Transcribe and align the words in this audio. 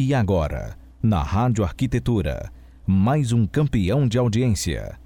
E 0.00 0.14
agora, 0.14 0.78
na 1.02 1.24
Rádio 1.24 1.64
Arquitetura, 1.64 2.52
mais 2.86 3.32
um 3.32 3.44
campeão 3.44 4.06
de 4.06 4.16
audiência. 4.16 4.96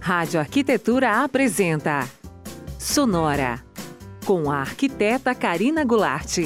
Rádio 0.00 0.40
Arquitetura 0.40 1.22
apresenta 1.22 2.00
Sonora, 2.80 3.62
com 4.26 4.50
a 4.50 4.56
arquiteta 4.56 5.32
Karina 5.36 5.84
Goulart. 5.84 6.36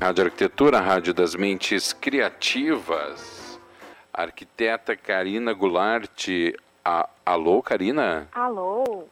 Rádio 0.00 0.24
Arquitetura, 0.26 0.80
Rádio 0.80 1.12
das 1.12 1.34
Mentes 1.34 1.92
Criativas. 1.92 3.58
Arquiteta 4.14 4.96
Karina 4.96 5.52
Goulart. 5.52 6.28
A, 6.84 7.08
alô, 7.26 7.60
Karina? 7.60 8.28
Alô? 8.32 9.08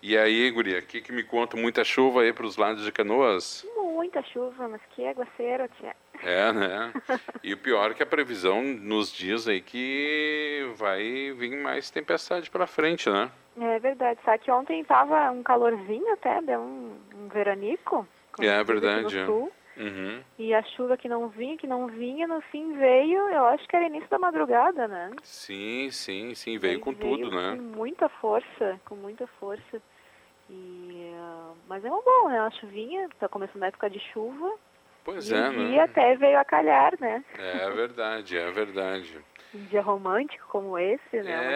E 0.00 0.16
aí, 0.16 0.50
guria, 0.50 0.78
o 0.78 0.82
que, 0.82 1.00
que 1.00 1.12
me 1.12 1.24
conta? 1.24 1.56
Muita 1.56 1.82
chuva 1.82 2.22
aí 2.22 2.32
para 2.32 2.46
os 2.46 2.56
lados 2.56 2.84
de 2.84 2.92
Canoas? 2.92 3.66
Muita 3.76 4.22
chuva, 4.22 4.68
mas 4.68 4.80
que 4.94 5.06
aguaceiro, 5.06 5.68
tia. 5.78 5.94
É, 6.22 6.52
né? 6.52 6.92
E 7.42 7.52
o 7.52 7.56
pior 7.56 7.90
é 7.90 7.94
que 7.94 8.02
a 8.02 8.06
previsão 8.06 8.62
nos 8.62 9.12
diz 9.12 9.48
aí 9.48 9.60
que 9.60 10.70
vai 10.76 11.32
vir 11.36 11.56
mais 11.56 11.90
tempestade 11.90 12.50
para 12.50 12.66
frente, 12.66 13.10
né? 13.10 13.30
É 13.60 13.78
verdade. 13.80 14.20
Sabe 14.24 14.44
que 14.44 14.50
ontem 14.50 14.84
tava 14.84 15.30
um 15.30 15.42
calorzinho 15.42 16.12
até, 16.12 16.40
deu 16.42 16.60
um, 16.60 16.96
um 17.16 17.28
veranico. 17.28 18.06
É 18.38 18.62
verdade. 18.62 19.24
Sul, 19.24 19.52
Uhum. 19.78 20.20
e 20.38 20.52
a 20.52 20.62
chuva 20.62 20.96
que 20.96 21.08
não 21.08 21.28
vinha, 21.28 21.56
que 21.56 21.66
não 21.66 21.86
vinha, 21.86 22.26
no 22.26 22.40
fim 22.40 22.72
veio, 22.76 23.28
eu 23.30 23.44
acho 23.46 23.66
que 23.68 23.76
era 23.76 23.86
início 23.86 24.08
da 24.10 24.18
madrugada, 24.18 24.88
né? 24.88 25.10
Sim, 25.22 25.88
sim, 25.90 26.34
sim, 26.34 26.58
veio 26.58 26.80
com 26.80 26.92
tudo, 26.92 27.30
Com 27.30 27.36
né? 27.36 27.54
muita 27.54 28.08
força, 28.08 28.80
com 28.84 28.96
muita 28.96 29.26
força. 29.38 29.80
E, 30.50 31.12
ah, 31.14 31.52
mas 31.68 31.84
é 31.84 31.90
um 31.90 32.02
bom, 32.02 32.28
né? 32.28 32.40
A 32.40 32.50
chuvinha, 32.50 33.08
tá 33.20 33.28
começando 33.28 33.62
a 33.62 33.66
época 33.66 33.88
de 33.88 34.00
chuva. 34.12 34.52
Pois 35.04 35.30
e 35.30 35.34
é, 35.34 35.50
né? 35.50 35.80
até 35.80 36.16
veio 36.16 36.38
a 36.38 36.44
calhar, 36.44 36.92
né? 37.00 37.24
É 37.38 37.70
verdade, 37.70 38.36
é 38.36 38.50
verdade. 38.50 39.18
Um 39.54 39.64
dia 39.64 39.80
romântico 39.80 40.46
como 40.48 40.78
esse, 40.78 41.22
né? 41.22 41.40
Uma 41.40 41.52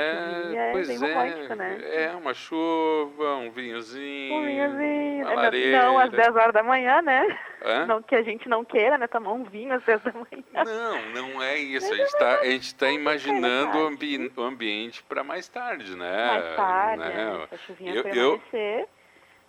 chuvinha 0.46 0.62
é 0.62 0.72
bem 0.72 0.98
romântico, 0.98 1.52
é, 1.52 1.56
né? 1.56 1.80
é, 1.82 2.16
uma 2.16 2.32
chuva, 2.32 3.34
um 3.36 3.50
vinhozinho, 3.50 4.34
Um 4.34 4.44
vinhozinho. 4.46 5.26
uma 5.30 5.46
É. 5.46 5.72
Não 5.72 5.98
às 5.98 6.10
10 6.10 6.28
horas 6.36 6.54
da 6.54 6.62
manhã, 6.62 7.02
né? 7.02 7.38
Hã? 7.62 7.86
Não 7.86 8.02
que 8.02 8.14
a 8.14 8.22
gente 8.22 8.48
não 8.48 8.64
queira, 8.64 8.96
né? 8.96 9.06
Tomar 9.06 9.32
um 9.32 9.44
vinho 9.44 9.74
às 9.74 9.82
10 9.84 10.00
da 10.02 10.12
manhã. 10.12 10.64
Não, 10.64 11.10
não 11.10 11.42
é 11.42 11.58
isso. 11.58 11.92
A 11.92 11.96
gente 11.96 12.06
está 12.06 12.40
a 12.40 12.44
gente 12.46 12.74
tá 12.74 12.90
imaginando 12.90 13.78
o, 13.78 13.86
ambi 13.86 14.32
o 14.34 14.42
ambiente 14.42 15.02
para 15.02 15.22
mais 15.22 15.46
tarde, 15.46 15.94
né? 15.94 16.26
Mais 16.28 16.56
tarde, 16.56 16.98
né? 16.98 17.08
né? 17.10 17.48
A 17.52 17.56
chuvinha 17.58 17.94
Eu- 17.94 18.04
eu- 18.04 18.42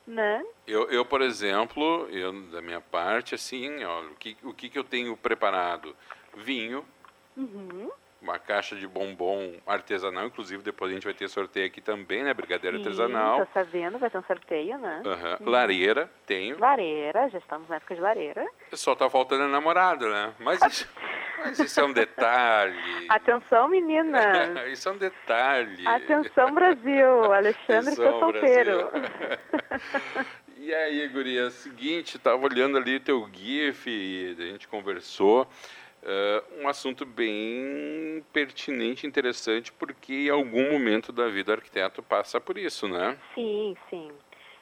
né? 0.06 0.44
Eu, 0.68 0.90
eu, 0.92 1.06
por 1.06 1.22
exemplo, 1.22 2.10
eu 2.12 2.34
da 2.52 2.62
minha 2.62 2.82
parte, 2.82 3.36
assim, 3.36 3.84
ó, 3.86 4.02
o 4.02 4.16
que, 4.16 4.36
o 4.44 4.54
que, 4.54 4.68
que 4.70 4.78
eu 4.78 4.84
tenho 4.84 5.16
preparado? 5.16 5.96
Vinho, 6.36 6.86
Uhum. 7.38 7.90
Uma 8.24 8.40
caixa 8.40 8.76
de 8.76 8.88
bombom 8.88 9.54
artesanal, 9.68 10.26
inclusive 10.26 10.64
depois 10.64 10.90
a 10.92 10.94
gente 10.94 11.04
vai 11.04 11.14
ter 11.14 11.28
sorteio 11.28 11.68
aqui 11.68 11.82
também, 11.82 12.24
né? 12.24 12.34
Brigadeiro 12.34 12.78
Sim, 12.78 12.84
artesanal. 12.84 13.46
Tô 13.46 13.52
sabendo, 13.54 14.00
vai 14.00 14.10
ter 14.10 14.18
um 14.18 14.24
sorteio, 14.24 14.78
né? 14.78 15.02
Aham. 15.06 15.38
Lareira, 15.42 16.10
tenho. 16.26 16.58
Lareira, 16.58 17.30
já 17.30 17.38
estamos 17.38 17.68
na 17.68 17.76
época 17.76 17.96
de 17.96 18.02
lareira. 18.02 18.48
Só 18.72 18.96
tá 18.96 19.10
faltando 19.10 19.44
a 19.44 19.48
namorada, 19.48 20.10
né? 20.10 20.34
Mas 20.40 20.62
isso, 20.64 20.90
mas 21.40 21.60
isso 21.60 21.80
é 21.80 21.84
um 21.84 21.92
detalhe. 21.92 23.06
Atenção, 23.10 23.68
menina! 23.68 24.22
Isso 24.72 24.88
é 24.88 24.92
um 24.94 24.98
detalhe. 24.98 25.86
Atenção, 25.86 26.54
Brasil! 26.54 27.24
Alexandre 27.34 27.92
está 27.92 28.12
solteiro. 28.12 28.90
E 30.58 30.74
aí, 30.74 31.06
guria, 31.10 31.50
seguinte, 31.50 32.18
tava 32.18 32.46
olhando 32.46 32.78
ali 32.78 33.00
teu 33.00 33.28
GIF 33.34 34.36
a 34.40 34.42
gente 34.44 34.68
conversou. 34.70 35.46
Eh, 36.06 36.44
um 36.60 36.68
assunto 36.68 37.06
bem 37.06 38.24
pertinente, 38.34 39.08
interessante, 39.08 39.72
porque 39.72 40.14
em 40.14 40.30
algum 40.30 40.72
momento 40.72 41.12
da 41.12 41.28
vida 41.28 41.52
o 41.52 41.56
arquiteto 41.56 42.04
passa 42.04 42.40
por 42.40 42.58
isso, 42.58 42.88
né? 42.88 43.18
Sim, 43.34 43.76
sim. 43.90 44.12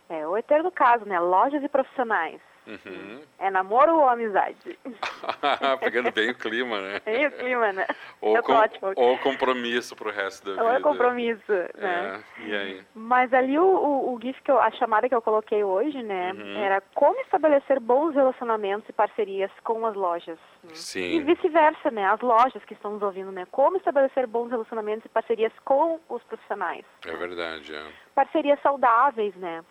É 0.09 0.27
o 0.27 0.37
eterno 0.37 0.71
caso, 0.71 1.05
né? 1.05 1.19
Lojas 1.19 1.63
e 1.63 1.69
profissionais. 1.69 2.41
Uhum. 2.71 3.21
É 3.39 3.49
namoro 3.49 3.95
ou 3.97 4.07
amizade? 4.07 4.79
Pegando 5.81 6.11
bem 6.11 6.29
o 6.31 6.35
clima, 6.35 6.79
né? 6.79 7.01
É 7.05 7.27
o 7.27 7.31
clima, 7.31 7.73
né? 7.73 7.85
Ou, 8.21 8.37
é 8.37 8.41
com- 8.41 8.53
ótimo. 8.53 8.93
ou 8.95 9.17
compromisso 9.17 9.95
pro 9.95 10.11
resto 10.11 10.45
da 10.55 10.61
Ou 10.63 10.67
vida. 10.69 10.79
é 10.79 10.81
compromisso, 10.81 11.51
né? 11.75 12.21
É, 12.39 12.41
e 12.47 12.55
aí? 12.55 12.83
Mas 12.95 13.33
ali 13.33 13.57
o, 13.59 13.63
o, 13.65 14.13
o 14.15 14.19
GIF, 14.21 14.41
que 14.41 14.51
eu, 14.51 14.59
a 14.59 14.71
chamada 14.71 15.09
que 15.09 15.15
eu 15.15 15.21
coloquei 15.21 15.63
hoje, 15.63 16.01
né, 16.03 16.31
Uhum. 16.33 16.57
era 16.63 16.81
como 16.95 17.19
estabelecer 17.21 17.79
bons 17.79 18.13
relacionamentos 18.15 18.87
e 18.87 18.93
parcerias 18.93 19.51
com 19.63 19.85
as 19.85 19.95
lojas. 19.95 20.37
né? 20.63 20.71
E 20.71 20.75
Sim. 20.77 21.23
vice-versa, 21.23 21.91
né, 21.91 22.05
as 22.05 22.21
lojas 22.21 22.63
que 22.65 22.73
estão 22.73 22.91
nos 22.93 23.01
ouvindo, 23.01 23.31
né, 23.31 23.45
como 23.51 23.77
estabelecer 23.77 24.25
bons 24.27 24.49
relacionamentos 24.49 25.03
e 25.05 25.09
parcerias 25.09 25.51
com 25.65 25.99
os 26.07 26.23
profissionais. 26.23 26.85
É 27.05 27.15
verdade, 27.15 27.75
é. 27.75 27.83
Parcerias 28.15 28.59
saudáveis, 28.61 29.35
né, 29.35 29.63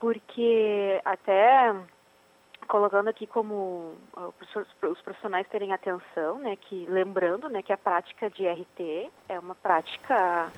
porque 0.00 1.00
até 1.04 1.74
colocando 2.66 3.08
aqui 3.08 3.26
como 3.26 3.94
ah, 4.16 4.28
os 4.40 4.66
os 4.90 5.00
profissionais 5.02 5.46
terem 5.48 5.72
atenção, 5.72 6.38
né, 6.38 6.56
que 6.56 6.86
lembrando, 6.88 7.48
né, 7.48 7.62
que 7.62 7.72
a 7.72 7.76
prática 7.76 8.30
de 8.30 8.46
RT 8.48 9.10
é 9.28 9.38
uma 9.38 9.54
prática 9.54 10.50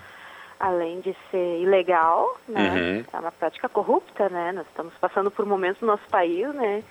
além 0.58 1.00
de 1.00 1.16
ser 1.30 1.60
ilegal, 1.60 2.38
né, 2.48 2.70
Uhum. 2.70 3.04
é 3.12 3.18
uma 3.20 3.32
prática 3.32 3.68
corrupta, 3.68 4.28
né, 4.28 4.52
nós 4.52 4.66
estamos 4.68 4.94
passando 4.94 5.30
por 5.30 5.44
momentos 5.44 5.80
no 5.82 5.88
nosso 5.88 6.06
país, 6.08 6.52
né, 6.54 6.82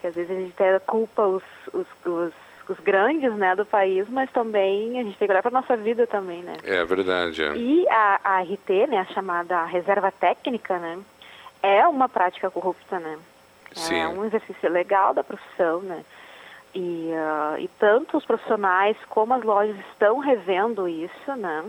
que 0.00 0.06
às 0.06 0.14
vezes 0.14 0.30
a 0.30 0.40
gente 0.40 0.52
até 0.52 0.78
culpa 0.80 1.22
os, 1.26 1.42
os, 1.72 1.86
os, 2.06 2.32
os 2.68 2.78
grandes, 2.80 3.32
né, 3.34 3.56
do 3.56 3.66
país, 3.66 4.08
mas 4.08 4.30
também 4.30 4.98
a 5.00 5.02
gente 5.02 5.18
tem 5.18 5.26
que 5.26 5.32
olhar 5.32 5.42
para 5.42 5.50
nossa 5.50 5.76
vida 5.76 6.06
também, 6.06 6.42
né. 6.42 6.54
É 6.64 6.84
verdade, 6.84 7.42
é. 7.42 7.56
E 7.56 7.88
a, 7.88 8.20
a 8.22 8.40
RT, 8.42 8.86
né, 8.88 8.98
a 8.98 9.12
chamada 9.12 9.64
reserva 9.64 10.10
técnica, 10.12 10.78
né, 10.78 10.98
é 11.62 11.86
uma 11.88 12.08
prática 12.08 12.50
corrupta, 12.50 12.98
né. 13.00 13.18
Sim. 13.74 14.00
É 14.00 14.08
um 14.08 14.24
exercício 14.24 14.70
legal 14.70 15.14
da 15.14 15.24
profissão, 15.24 15.80
né. 15.82 16.04
E, 16.74 17.10
ah, 17.14 17.56
e 17.58 17.68
tanto 17.78 18.16
os 18.16 18.24
profissionais 18.24 18.96
como 19.08 19.34
as 19.34 19.42
lojas 19.42 19.76
estão 19.90 20.18
revendo 20.18 20.88
isso, 20.88 21.36
né. 21.36 21.64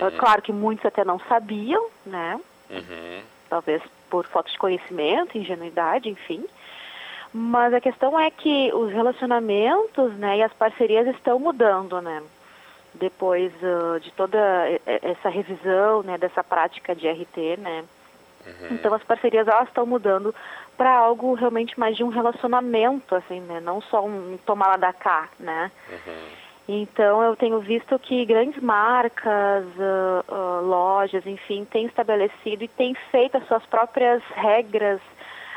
É 0.00 0.10
claro 0.18 0.42
que 0.42 0.52
muitos 0.52 0.84
até 0.84 1.04
não 1.04 1.20
sabiam, 1.20 1.86
né, 2.04 2.40
Uhum. 2.68 3.22
talvez 3.48 3.80
por 4.10 4.26
falta 4.26 4.50
de 4.50 4.58
conhecimento, 4.58 5.38
ingenuidade, 5.38 6.08
enfim. 6.08 6.44
Mas 7.32 7.72
a 7.72 7.80
questão 7.80 8.18
é 8.18 8.30
que 8.30 8.72
os 8.74 8.90
relacionamentos, 8.92 10.12
né, 10.14 10.38
e 10.38 10.42
as 10.42 10.52
parcerias 10.52 11.06
estão 11.08 11.38
mudando, 11.38 12.00
né? 12.02 12.22
Depois 12.94 13.52
ah, 13.62 13.98
de 14.00 14.10
toda 14.12 14.38
essa 14.86 15.28
revisão, 15.28 16.02
né, 16.02 16.18
dessa 16.18 16.42
prática 16.42 16.94
de 16.94 17.06
RT, 17.08 17.56
né? 17.58 17.84
Então 18.70 18.92
as 18.94 19.02
parcerias 19.04 19.46
elas 19.46 19.68
estão 19.68 19.84
mudando 19.86 20.34
para 20.78 20.94
algo 20.96 21.34
realmente 21.34 21.78
mais 21.78 21.96
de 21.96 22.04
um 22.04 22.08
relacionamento, 22.08 23.16
assim, 23.16 23.40
né? 23.40 23.60
Não 23.60 23.82
só 23.82 24.06
um 24.06 24.38
tomar 24.46 24.68
lá 24.68 24.76
da 24.76 24.92
cá, 24.92 25.28
né? 25.38 25.70
Então 26.68 27.22
eu 27.22 27.34
tenho 27.34 27.58
visto 27.60 27.98
que 27.98 28.24
grandes 28.24 28.62
marcas, 28.62 29.64
ah, 29.80 30.24
ah, 30.28 30.60
lojas, 30.62 31.26
enfim, 31.26 31.64
têm 31.64 31.86
estabelecido 31.86 32.62
e 32.62 32.68
têm 32.68 32.94
feito 33.10 33.38
as 33.38 33.46
suas 33.48 33.64
próprias 33.66 34.22
regras 34.34 35.00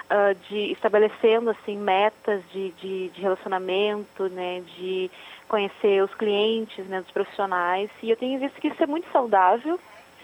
ah, 0.09 0.33
de 0.49 0.71
estabelecendo 0.71 1.51
assim 1.51 1.77
metas 1.77 2.41
de, 2.51 2.71
de, 2.71 3.09
de 3.09 3.21
relacionamento, 3.21 4.27
né, 4.29 4.61
de 4.77 5.11
conhecer 5.47 6.01
os 6.01 6.13
clientes, 6.15 6.85
né, 6.87 7.01
dos 7.01 7.11
profissionais. 7.11 7.91
E 8.01 8.09
eu 8.09 8.15
tenho 8.15 8.39
visto 8.39 8.59
que 8.59 8.69
isso 8.69 8.81
é 8.81 8.87
muito 8.87 9.11
saudável, 9.11 9.79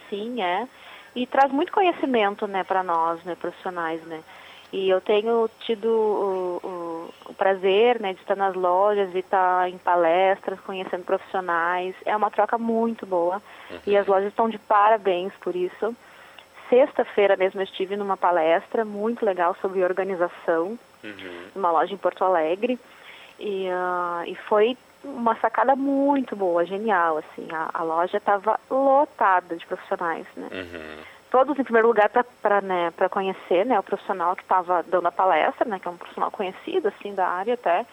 sim, 0.09 0.41
é, 0.41 0.67
e 1.13 1.27
traz 1.27 1.51
muito 1.51 1.71
conhecimento, 1.71 2.47
né, 2.47 2.63
para 2.63 2.81
nós, 2.81 3.21
né, 3.25 3.35
profissionais, 3.35 4.01
né. 4.03 4.21
E 4.71 4.89
eu 4.89 4.99
tenho 4.99 5.49
tido 5.61 5.87
o, 5.87 6.59
o- 6.67 7.29
o 7.29 7.33
prazer 7.33 7.99
né, 8.01 8.13
de 8.13 8.19
estar 8.19 8.35
nas 8.35 8.53
lojas, 8.55 9.11
de 9.11 9.19
estar 9.19 9.69
em 9.69 9.77
palestras, 9.77 10.59
conhecendo 10.61 11.03
profissionais. 11.05 11.95
É 12.05 12.15
uma 12.15 12.29
troca 12.29 12.57
muito 12.57 13.05
boa. 13.05 13.41
E 13.85 13.95
as 13.95 14.05
lojas 14.07 14.27
estão 14.29 14.49
de 14.49 14.57
parabéns 14.57 15.31
por 15.39 15.55
isso. 15.55 15.95
Sexta-feira 16.69 17.37
mesmo 17.37 17.61
eu 17.61 17.63
estive 17.63 17.95
numa 17.95 18.17
palestra 18.17 18.83
muito 18.83 19.25
legal 19.25 19.55
sobre 19.61 19.83
organização, 19.83 20.77
Uhum. 21.03 21.43
numa 21.55 21.71
loja 21.71 21.93
em 21.93 21.97
Porto 21.97 22.23
Alegre. 22.25 22.77
E, 23.39 23.69
ah, 23.69 24.23
e 24.25 24.35
foi 24.35 24.75
uma 25.03 25.35
sacada 25.35 25.75
muito 25.75 26.35
boa, 26.35 26.65
genial. 26.65 27.17
assim. 27.19 27.47
A, 27.53 27.69
a 27.73 27.83
loja 27.83 28.17
estava 28.17 28.59
lotada 28.69 29.55
de 29.55 29.65
profissionais. 29.65 30.25
Né? 30.35 30.49
Uhum. 30.51 31.03
Todos 31.31 31.57
em 31.57 31.63
primeiro 31.63 31.87
lugar 31.87 32.09
para 32.41 32.61
né, 32.61 32.91
conhecer 33.09 33.65
né, 33.65 33.79
o 33.79 33.83
profissional 33.83 34.35
que 34.35 34.43
estava 34.43 34.83
dando 34.83 35.07
a 35.07 35.11
palestra, 35.11 35.67
né, 35.67 35.79
que 35.79 35.87
é 35.87 35.91
um 35.91 35.97
profissional 35.97 36.31
conhecido 36.31 36.87
assim 36.87 37.13
da 37.13 37.27
área 37.27 37.53
até, 37.55 37.85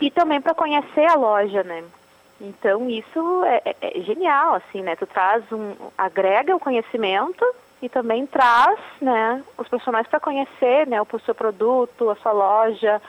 e 0.00 0.10
também 0.10 0.40
para 0.40 0.54
conhecer 0.54 1.06
a 1.06 1.14
loja, 1.14 1.62
né. 1.62 1.84
Então 2.40 2.88
isso 2.88 3.44
é, 3.44 3.60
é- 3.64 3.98
é 3.98 4.00
genial 4.02 4.54
assim, 4.54 4.82
né. 4.82 4.96
Tu 4.96 5.06
traz 5.06 5.44
um 5.52 5.74
agrega 5.98 6.56
o 6.56 6.60
conhecimento, 6.60 7.44
e 7.82 7.88
também 7.88 8.26
traz 8.26 8.78
né, 9.00 9.42
os 9.56 9.66
profissionais 9.68 10.06
para 10.06 10.20
conhecer 10.20 10.86
né, 10.86 11.00
o 11.00 11.06
seu 11.24 11.34
produto, 11.34 12.10
a 12.10 12.16
sua 12.16 12.32
loja, 12.32 13.00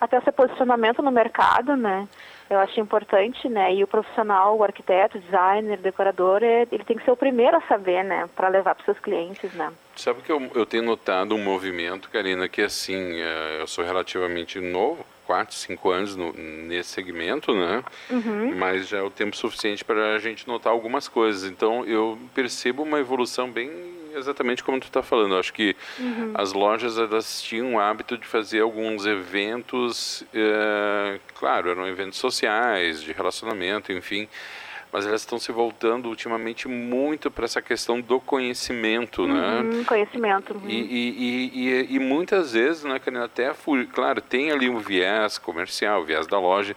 até 0.00 0.18
o 0.18 0.22
seu 0.22 0.32
posicionamento 0.32 1.02
no 1.02 1.10
mercado, 1.10 1.76
né? 1.76 2.08
Eu 2.50 2.58
acho 2.58 2.80
importante, 2.80 3.48
né? 3.48 3.72
E 3.72 3.84
o 3.84 3.86
profissional, 3.86 4.58
o 4.58 4.64
arquiteto, 4.64 5.20
designer, 5.20 5.78
decorador, 5.78 6.42
é, 6.42 6.66
ele 6.72 6.82
tem 6.82 6.96
que 6.96 7.04
ser 7.04 7.12
o 7.12 7.16
primeiro 7.16 7.56
a 7.56 7.60
saber, 7.62 8.02
né? 8.02 8.28
Para 8.34 8.48
levar 8.48 8.74
para 8.74 8.84
seus 8.84 8.98
clientes, 8.98 9.54
né? 9.54 9.72
Sabe 9.94 10.20
que 10.22 10.32
eu, 10.32 10.50
eu 10.56 10.66
tenho 10.66 10.82
notado 10.82 11.32
um 11.36 11.38
movimento, 11.38 12.10
Karina, 12.10 12.48
que 12.48 12.60
assim, 12.60 13.20
é, 13.20 13.58
eu 13.60 13.68
sou 13.68 13.84
relativamente 13.84 14.58
novo, 14.58 15.06
quatro, 15.24 15.54
cinco 15.54 15.90
anos 15.90 16.16
no, 16.16 16.32
nesse 16.32 16.88
segmento, 16.90 17.54
né? 17.54 17.84
Uhum. 18.10 18.52
Mas 18.56 18.88
já 18.88 18.98
é 18.98 19.02
o 19.02 19.10
tempo 19.10 19.36
suficiente 19.36 19.84
para 19.84 20.16
a 20.16 20.18
gente 20.18 20.48
notar 20.48 20.72
algumas 20.72 21.06
coisas. 21.06 21.48
Então, 21.48 21.84
eu 21.84 22.18
percebo 22.34 22.82
uma 22.82 22.98
evolução 22.98 23.48
bem 23.48 23.70
exatamente 24.14 24.62
como 24.62 24.80
tu 24.80 24.86
está 24.86 25.02
falando. 25.02 25.34
Eu 25.34 25.40
acho 25.40 25.52
que 25.52 25.76
uhum. 25.98 26.32
as 26.34 26.52
lojas 26.52 26.98
elas 26.98 27.42
tinham 27.42 27.74
o 27.74 27.80
hábito 27.80 28.16
de 28.16 28.26
fazer 28.26 28.60
alguns 28.60 29.06
eventos, 29.06 30.24
é, 30.34 31.18
claro, 31.34 31.70
eram 31.70 31.86
eventos 31.86 32.18
sociais, 32.18 33.02
de 33.02 33.12
relacionamento, 33.12 33.92
enfim 33.92 34.28
mas 34.92 35.06
elas 35.06 35.20
estão 35.20 35.38
se 35.38 35.52
voltando 35.52 36.08
ultimamente 36.08 36.66
muito 36.66 37.30
para 37.30 37.44
essa 37.44 37.62
questão 37.62 38.00
do 38.00 38.20
conhecimento, 38.20 39.26
né? 39.26 39.60
uhum, 39.60 39.62
né? 39.62 39.84
Conhecimento. 39.84 40.54
Uhum. 40.54 40.68
E, 40.68 40.80
e, 40.80 41.68
e, 41.68 41.94
e, 41.94 41.98
muitas 41.98 42.52
vezes, 42.52 42.84
né, 42.84 43.00
até, 43.22 43.52
claro, 43.92 44.20
tem 44.20 44.50
ali 44.50 44.68
um 44.68 44.78
viés 44.78 45.38
comercial, 45.38 46.02
o 46.02 46.04
viés 46.04 46.26
da 46.26 46.38
loja, 46.38 46.74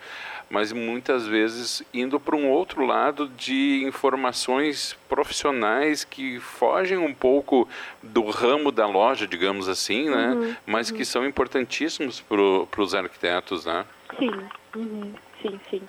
mas 0.53 0.71
muitas 0.71 1.25
vezes 1.25 1.81
indo 1.91 2.19
para 2.19 2.35
um 2.35 2.47
outro 2.47 2.85
lado 2.85 3.27
de 3.27 3.83
informações 3.87 4.95
profissionais 5.09 6.03
que 6.03 6.39
fogem 6.39 6.95
um 6.95 7.11
pouco 7.11 7.67
do 8.03 8.29
ramo 8.29 8.71
da 8.71 8.85
loja, 8.85 9.25
digamos 9.25 9.67
assim, 9.67 10.11
né? 10.11 10.27
Uhum, 10.27 10.55
mas 10.63 10.91
uhum. 10.91 10.97
que 10.97 11.05
são 11.05 11.25
importantíssimos 11.25 12.21
para 12.21 12.83
os 12.83 12.93
arquitetos, 12.93 13.65
né? 13.65 13.83
Sim, 14.19 14.31
uhum, 14.75 15.13
sim, 15.41 15.59
sim. 15.71 15.81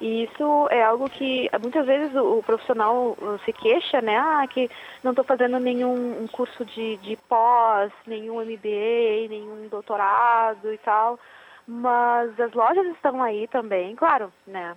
E 0.00 0.22
isso 0.22 0.68
é 0.70 0.84
algo 0.84 1.10
que 1.10 1.50
muitas 1.60 1.84
vezes 1.84 2.14
o, 2.14 2.38
o 2.38 2.42
profissional 2.44 3.16
uh, 3.20 3.40
se 3.44 3.52
queixa, 3.52 4.00
né? 4.00 4.16
Ah, 4.16 4.46
que 4.48 4.70
não 5.02 5.10
estou 5.10 5.24
fazendo 5.24 5.58
nenhum 5.58 6.22
um 6.22 6.28
curso 6.28 6.64
de, 6.64 6.96
de 6.98 7.16
pós, 7.28 7.90
nenhum 8.06 8.40
MBA, 8.40 9.28
nenhum 9.28 9.66
doutorado 9.68 10.72
e 10.72 10.78
tal. 10.78 11.18
Mas 11.66 12.38
as 12.40 12.52
lojas 12.52 12.86
estão 12.88 13.22
aí 13.22 13.46
também, 13.48 13.94
claro, 13.94 14.32
né? 14.46 14.76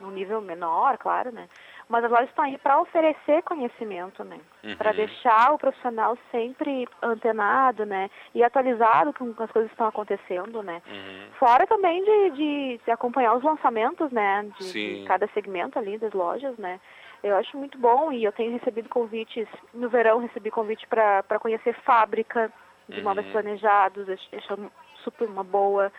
Num 0.00 0.10
nível 0.10 0.40
menor, 0.40 0.98
claro, 0.98 1.30
né? 1.30 1.48
mas 1.88 2.04
as 2.04 2.10
lojas 2.10 2.28
estão 2.28 2.44
aí 2.44 2.58
para 2.58 2.80
oferecer 2.80 3.42
conhecimento, 3.42 4.24
né? 4.24 4.40
Uhum. 4.64 4.76
Para 4.76 4.92
deixar 4.92 5.52
o 5.52 5.58
profissional 5.58 6.18
sempre 6.32 6.88
antenado, 7.00 7.86
né? 7.86 8.10
E 8.34 8.42
atualizado 8.42 9.12
com 9.12 9.30
as 9.38 9.50
coisas 9.50 9.70
que 9.70 9.74
estão 9.74 9.86
acontecendo, 9.86 10.62
né? 10.62 10.82
Uhum. 10.86 11.26
Fora 11.38 11.66
também 11.66 12.02
de, 12.02 12.30
de, 12.30 12.80
de, 12.84 12.90
acompanhar 12.90 13.34
os 13.36 13.44
lançamentos, 13.44 14.10
né? 14.10 14.48
De, 14.58 14.72
de, 14.72 15.04
cada 15.06 15.28
segmento 15.28 15.78
ali 15.78 15.96
das 15.96 16.12
lojas, 16.12 16.56
né? 16.58 16.80
Eu 17.22 17.36
acho 17.36 17.56
muito 17.56 17.78
bom 17.78 18.10
e 18.12 18.24
eu 18.24 18.32
tenho 18.32 18.52
recebido 18.52 18.88
convites, 18.88 19.48
no 19.72 19.88
verão 19.88 20.18
recebi 20.18 20.50
convite 20.50 20.86
para 20.88 21.38
conhecer 21.40 21.74
fábrica 21.82 22.52
de 22.88 22.98
uhum. 22.98 23.04
móveis 23.04 23.26
planejados, 23.28 24.08
acho 24.08 24.70
super 25.04 25.28
uma 25.28 25.44
boa. 25.44 25.92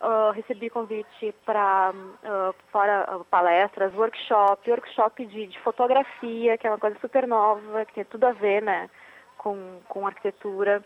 Uh, 0.00 0.30
recebi 0.32 0.70
convite 0.70 1.34
para 1.44 1.92
uh, 1.92 2.54
fora 2.72 3.16
uh, 3.16 3.24
palestras, 3.26 3.94
workshop, 3.94 4.70
workshop 4.70 5.26
de, 5.26 5.46
de, 5.46 5.58
fotografia, 5.60 6.56
que 6.56 6.66
é 6.66 6.70
uma 6.70 6.78
coisa 6.78 6.98
super 7.00 7.26
nova, 7.28 7.84
que 7.84 7.92
tem 7.92 8.04
tudo 8.06 8.24
a 8.24 8.32
ver, 8.32 8.62
né, 8.62 8.88
com, 9.36 9.78
com 9.86 10.06
arquitetura. 10.06 10.82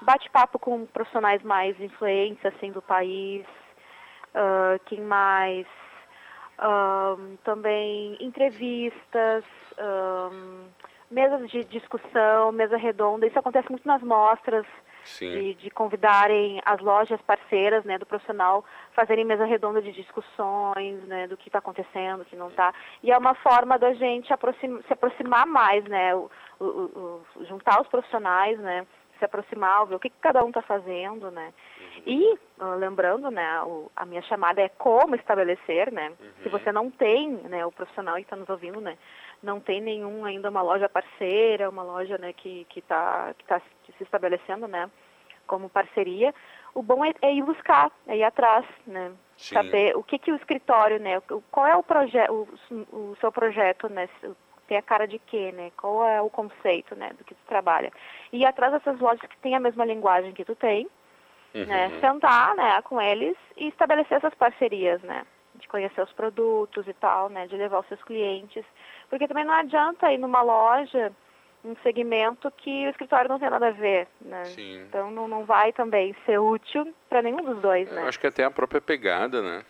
Bate-papo 0.00 0.58
com 0.58 0.86
profissionais 0.86 1.42
mais 1.42 1.78
influentes, 1.78 2.44
assim, 2.46 2.72
do 2.72 2.80
país. 2.80 3.46
quem 4.86 5.02
mais? 5.02 5.66
também 7.44 8.16
entrevistas, 8.20 9.44
mesas 11.10 11.48
de 11.50 11.62
discussão, 11.64 12.50
mesa 12.50 12.76
redonda. 12.76 13.26
Isso 13.26 13.38
acontece 13.38 13.70
muito 13.70 13.86
nas 13.86 14.02
mostras 14.02 14.66
de, 15.18 15.54
de, 15.54 15.70
convidarem 15.70 16.60
as 16.64 16.80
lojas 16.80 17.20
parceiras 17.22 17.84
né, 17.84 17.98
do 17.98 18.06
profissional 18.06 18.64
fazerem 18.92 19.24
mesa 19.24 19.44
redonda 19.44 19.82
de 19.82 19.92
discussões 19.92 21.02
né, 21.06 21.26
do 21.26 21.36
que 21.36 21.48
está 21.48 21.58
acontecendo, 21.58 22.22
o 22.22 22.24
que 22.24 22.36
não 22.36 22.48
está. 22.48 22.72
E 23.02 23.10
é 23.10 23.18
uma 23.18 23.34
forma 23.34 23.78
da 23.78 23.92
gente 23.94 24.32
aproxima, 24.32 24.82
se 24.82 24.92
aproximar 24.92 25.46
mais, 25.46 25.84
né, 25.84 26.14
o, 26.14 26.30
o, 26.58 26.64
o, 26.64 27.44
juntar 27.44 27.80
os 27.80 27.88
profissionais, 27.88 28.58
né, 28.58 28.86
se 29.18 29.24
aproximar, 29.24 29.86
ver 29.86 29.94
o 29.94 30.00
que, 30.00 30.10
que 30.10 30.20
cada 30.20 30.44
um 30.44 30.48
está 30.48 30.62
fazendo, 30.62 31.30
né. 31.30 31.52
Uhum. 31.78 32.02
E, 32.06 32.38
uh, 32.60 32.74
lembrando, 32.76 33.30
né, 33.30 33.62
a 33.94 34.04
minha 34.04 34.22
chamada 34.22 34.60
é 34.60 34.68
como 34.68 35.14
estabelecer, 35.14 35.92
né, 35.92 36.12
uhum. 36.20 36.30
se 36.42 36.48
você 36.48 36.72
não 36.72 36.90
tem, 36.90 37.30
né, 37.30 37.64
o 37.64 37.72
profissional 37.72 38.16
que 38.16 38.22
está 38.22 38.36
nos 38.36 38.48
ouvindo, 38.48 38.80
né, 38.80 38.96
não 39.44 39.60
tem 39.60 39.80
nenhum 39.80 40.24
ainda 40.24 40.50
uma 40.50 40.62
loja 40.62 40.88
parceira, 40.88 41.68
uma 41.68 41.82
loja 41.82 42.18
né, 42.18 42.32
que 42.32 42.66
está 42.74 43.34
que 43.38 43.44
tá 43.44 43.60
se 43.60 44.02
estabelecendo 44.02 44.66
né, 44.66 44.90
como 45.46 45.68
parceria, 45.68 46.34
o 46.74 46.82
bom 46.82 47.04
é, 47.04 47.12
é 47.22 47.32
ir 47.32 47.42
buscar, 47.42 47.90
é 48.06 48.16
ir 48.16 48.24
atrás, 48.24 48.64
né? 48.86 49.12
Sim. 49.36 49.54
Saber 49.54 49.96
o 49.96 50.02
que, 50.02 50.18
que 50.18 50.32
o 50.32 50.36
escritório, 50.36 50.98
né? 50.98 51.20
Qual 51.50 51.66
é 51.66 51.76
o 51.76 51.82
projeto, 51.82 52.48
o, 52.70 52.74
o, 52.96 53.16
seu 53.20 53.30
projeto, 53.30 53.88
né? 53.88 54.08
Tem 54.66 54.78
a 54.78 54.82
cara 54.82 55.06
de 55.06 55.18
quê, 55.18 55.52
né? 55.52 55.70
Qual 55.76 56.06
é 56.06 56.20
o 56.20 56.30
conceito, 56.30 56.94
né? 56.96 57.10
Do 57.16 57.24
que 57.24 57.34
tu 57.34 57.42
trabalha. 57.46 57.92
E 58.32 58.38
ir 58.38 58.46
atrás 58.46 58.72
dessas 58.72 58.98
lojas 58.98 59.20
que 59.20 59.36
têm 59.38 59.54
a 59.54 59.60
mesma 59.60 59.84
linguagem 59.84 60.32
que 60.32 60.44
tu 60.44 60.54
tem, 60.54 60.88
né, 61.52 61.60
uhum. 61.60 61.66
né? 61.66 62.00
Sentar, 62.00 62.54
né? 62.56 62.82
Com 62.82 63.00
eles 63.00 63.36
e 63.56 63.68
estabelecer 63.68 64.18
essas 64.18 64.34
parcerias, 64.34 65.00
né? 65.02 65.24
De 65.64 65.68
conhecer 65.68 66.02
os 66.02 66.12
produtos 66.12 66.86
e 66.86 66.92
tal, 66.92 67.30
né? 67.30 67.46
De 67.46 67.56
levar 67.56 67.80
os 67.80 67.88
seus 67.88 68.02
clientes. 68.04 68.64
Porque 69.08 69.26
também 69.26 69.44
não 69.44 69.54
adianta 69.54 70.12
ir 70.12 70.18
numa 70.18 70.42
loja, 70.42 71.10
um 71.64 71.74
segmento 71.82 72.50
que 72.50 72.86
o 72.86 72.90
escritório 72.90 73.30
não 73.30 73.38
tem 73.38 73.48
nada 73.48 73.68
a 73.68 73.70
ver, 73.70 74.06
né? 74.20 74.44
Sim. 74.44 74.82
Então 74.82 75.10
não, 75.10 75.26
não 75.26 75.44
vai 75.44 75.72
também 75.72 76.14
ser 76.26 76.38
útil 76.38 76.94
para 77.08 77.22
nenhum 77.22 77.42
dos 77.42 77.62
dois, 77.62 77.90
né? 77.90 78.02
Eu 78.02 78.08
acho 78.08 78.20
que 78.20 78.26
até 78.26 78.44
a 78.44 78.50
própria 78.50 78.80
pegada, 78.80 79.40
né? 79.40 79.64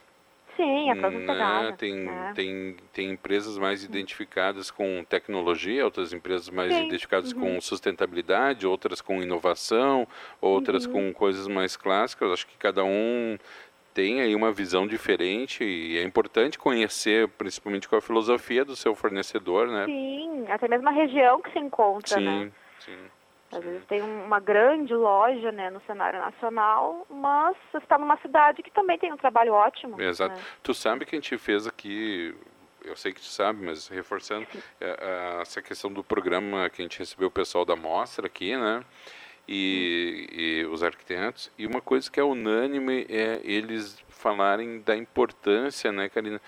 Sim, 0.56 0.90
a 0.90 0.96
própria 0.96 1.20
né? 1.20 1.26
pegada. 1.26 1.72
Tem, 1.76 2.08
é. 2.08 2.32
tem, 2.32 2.76
tem 2.92 3.10
empresas 3.10 3.58
mais 3.58 3.84
identificadas 3.84 4.70
com 4.70 5.04
tecnologia, 5.04 5.84
outras 5.84 6.12
empresas 6.12 6.48
mais 6.50 6.72
Sim. 6.72 6.86
identificadas 6.86 7.32
uhum. 7.32 7.40
com 7.40 7.60
sustentabilidade, 7.60 8.66
outras 8.66 9.00
com 9.00 9.22
inovação, 9.22 10.06
outras 10.40 10.86
uhum. 10.86 10.92
com 10.92 11.12
coisas 11.12 11.48
mais 11.48 11.76
clássicas. 11.76 12.30
Acho 12.30 12.46
que 12.46 12.56
cada 12.56 12.84
um 12.84 13.36
tem 13.94 14.20
aí 14.20 14.34
uma 14.34 14.52
visão 14.52 14.86
diferente 14.86 15.62
e 15.62 15.96
é 15.96 16.02
importante 16.02 16.58
conhecer, 16.58 17.28
principalmente 17.28 17.88
com 17.88 17.94
a 17.94 18.00
filosofia 18.00 18.64
do 18.64 18.74
seu 18.74 18.94
fornecedor, 18.94 19.68
né? 19.68 19.86
Sim, 19.86 20.44
até 20.48 20.66
mesmo 20.66 20.88
a 20.88 20.92
região 20.92 21.40
que 21.40 21.52
se 21.52 21.58
encontra, 21.60 22.18
sim, 22.18 22.24
né? 22.24 22.52
Sim, 22.80 22.98
Às 23.52 23.58
sim. 23.58 23.64
vezes 23.64 23.86
tem 23.86 24.02
uma 24.02 24.40
grande 24.40 24.92
loja, 24.92 25.52
né, 25.52 25.70
no 25.70 25.80
cenário 25.82 26.18
nacional, 26.18 27.06
mas 27.08 27.56
está 27.80 27.96
numa 27.96 28.16
cidade 28.18 28.64
que 28.64 28.70
também 28.72 28.98
tem 28.98 29.12
um 29.12 29.16
trabalho 29.16 29.52
ótimo. 29.52 30.02
Exato. 30.02 30.34
Né? 30.34 30.42
Tu 30.60 30.74
sabe 30.74 31.04
que 31.06 31.14
a 31.14 31.18
gente 31.18 31.38
fez 31.38 31.64
aqui 31.66 32.34
eu 32.84 32.94
sei 32.96 33.14
que 33.14 33.20
tu 33.20 33.26
sabe, 33.26 33.64
mas 33.64 33.88
reforçando 33.88 34.46
é, 34.78 35.38
essa 35.40 35.62
questão 35.62 35.90
do 35.90 36.04
programa 36.04 36.68
que 36.68 36.82
a 36.82 36.84
gente 36.84 36.98
recebeu 36.98 37.28
o 37.28 37.30
pessoal 37.30 37.64
da 37.64 37.74
mostra 37.74 38.26
aqui, 38.26 38.54
né? 38.54 38.84
E, 39.46 40.28
e, 40.32 40.66
os 40.66 40.82
arquitetos. 40.82 41.50
E 41.58 41.66
uma 41.66 41.80
coisa 41.80 42.10
que 42.10 42.18
é 42.18 42.24
unânime 42.24 43.06
é 43.08 43.40
eles 43.44 43.98
falarem 44.08 44.80
da 44.80 44.96
importância, 44.96 45.92
né, 45.92 46.08
Karina, 46.08 46.40